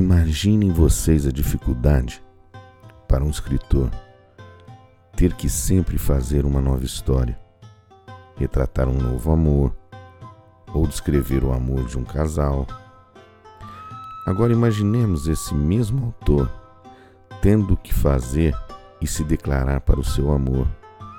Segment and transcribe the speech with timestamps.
[0.00, 2.22] Imaginem vocês a dificuldade
[3.06, 3.90] para um escritor
[5.14, 7.38] ter que sempre fazer uma nova história,
[8.34, 9.76] retratar um novo amor
[10.72, 12.66] ou descrever o amor de um casal.
[14.26, 16.50] Agora imaginemos esse mesmo autor
[17.42, 18.56] tendo que fazer
[19.02, 20.66] e se declarar para o seu amor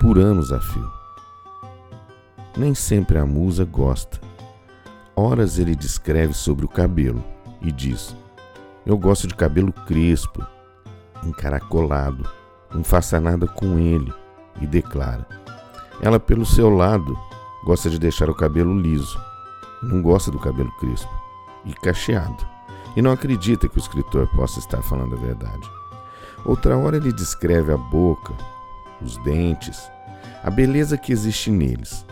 [0.00, 0.88] por anos a fio.
[2.56, 4.20] Nem sempre a musa gosta.
[5.16, 7.24] Horas ele descreve sobre o cabelo
[7.60, 8.14] e diz:
[8.88, 10.42] Eu gosto de cabelo crespo,
[11.22, 12.26] encaracolado,
[12.72, 14.10] não faça nada com ele,
[14.62, 15.28] e declara.
[16.00, 17.14] Ela, pelo seu lado,
[17.66, 19.20] gosta de deixar o cabelo liso,
[19.82, 21.12] não gosta do cabelo crespo
[21.66, 22.48] e cacheado,
[22.96, 25.70] e não acredita que o escritor possa estar falando a verdade.
[26.46, 28.32] Outra hora ele descreve a boca,
[29.02, 29.86] os dentes,
[30.42, 32.06] a beleza que existe neles.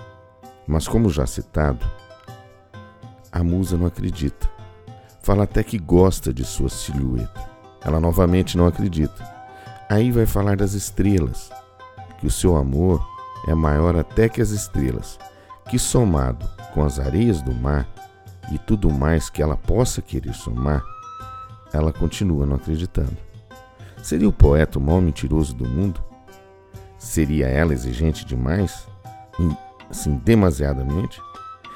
[0.67, 1.87] Mas, como já citado,
[3.33, 4.56] a musa não acredita.
[5.27, 7.51] Fala até que gosta de sua silhueta.
[7.85, 9.29] Ela novamente não acredita.
[9.91, 11.51] Aí vai falar das estrelas,
[12.21, 13.05] que o seu amor
[13.49, 15.19] é maior até que as estrelas,
[15.69, 17.89] que somado com as areias do mar
[18.53, 20.81] e tudo mais que ela possa querer somar,
[21.73, 23.17] ela continua não acreditando.
[24.05, 26.01] Seria o poeta o maior mentiroso do mundo?
[26.99, 28.87] Seria ela exigente demais?
[29.91, 31.21] Assim, demasiadamente?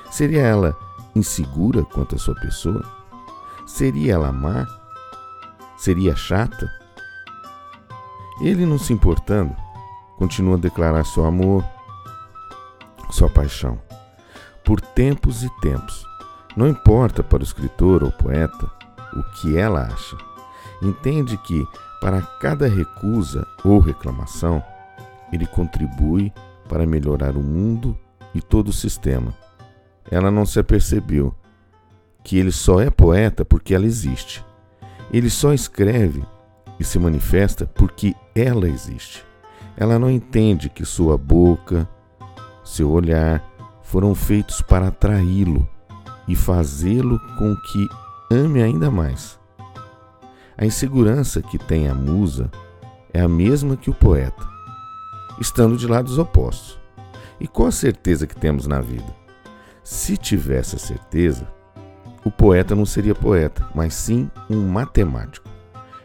[0.09, 0.73] Seria ela
[1.17, 3.00] insegura quanto à sua pessoa?
[3.71, 4.67] Seria ela má?
[5.79, 6.71] Seria chata?
[8.43, 9.57] Ele, não se importando,
[10.19, 11.65] continua a declarar seu amor,
[13.11, 13.81] sua paixão,
[14.65, 16.05] por tempos e tempos.
[16.57, 18.71] Não importa para o escritor ou poeta
[19.15, 20.17] o que ela acha.
[20.83, 21.67] Entende que
[22.01, 24.63] para cada recusa ou reclamação,
[25.33, 26.33] ele contribui
[26.69, 27.97] para melhorar o mundo
[28.35, 29.33] e todo o sistema.
[30.11, 31.35] Ela não se apercebeu
[32.23, 34.45] que ele só é poeta porque ela existe.
[35.13, 36.25] Ele só escreve
[36.79, 39.25] e se manifesta porque ela existe.
[39.77, 41.89] Ela não entende que sua boca,
[42.65, 43.45] seu olhar
[43.83, 45.69] foram feitos para atraí-lo
[46.29, 47.89] e fazê-lo com que
[48.30, 49.39] ame ainda mais.
[50.57, 52.51] A insegurança que tem a musa
[53.13, 54.47] é a mesma que o poeta,
[55.41, 56.79] estando de lados opostos.
[57.41, 59.17] E qual a certeza que temos na vida?
[59.83, 61.48] Se tivesse a certeza,
[62.25, 65.48] o poeta não seria poeta, mas sim um matemático.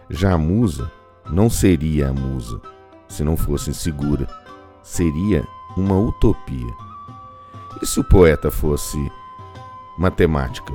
[0.09, 0.91] Já a musa
[1.29, 2.61] não seria a musa
[3.07, 4.27] se não fosse insegura,
[4.83, 6.73] seria uma utopia.
[7.81, 8.97] E se o poeta fosse
[9.97, 10.73] matemática?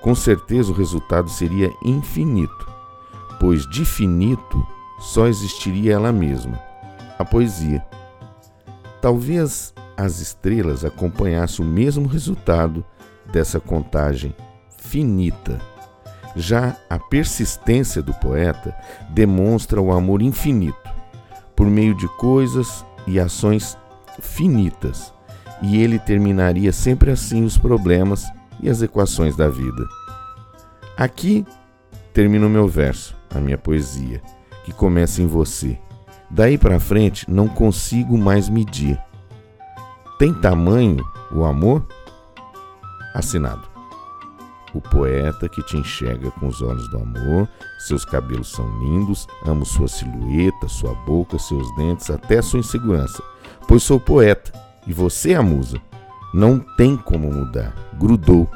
[0.00, 2.76] Com certeza o resultado seria infinito
[3.38, 4.66] pois de finito
[4.98, 6.58] só existiria ela mesma,
[7.18, 7.84] a poesia.
[9.00, 12.84] Talvez as estrelas acompanhassem o mesmo resultado
[13.32, 14.34] dessa contagem
[14.78, 15.60] finita.
[16.34, 18.76] Já a persistência do poeta
[19.10, 20.76] demonstra o amor infinito,
[21.54, 23.76] por meio de coisas e ações
[24.20, 25.12] finitas,
[25.62, 28.26] e ele terminaria sempre assim os problemas
[28.60, 29.86] e as equações da vida.
[30.96, 31.46] Aqui
[32.12, 34.22] termina o meu verso a minha poesia,
[34.64, 35.78] que começa em você.
[36.30, 38.98] Daí para frente não consigo mais medir.
[40.18, 41.86] Tem tamanho o amor?
[43.16, 43.66] Assinado.
[44.74, 49.64] O poeta que te enxerga com os olhos do amor, seus cabelos são lindos, amo
[49.64, 53.22] sua silhueta, sua boca, seus dentes, até sua insegurança.
[53.66, 54.52] Pois sou poeta
[54.86, 55.80] e você é a musa.
[56.34, 57.74] Não tem como mudar.
[57.98, 58.46] Grudou.